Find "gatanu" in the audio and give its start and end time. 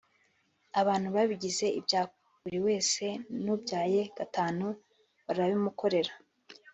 4.17-4.67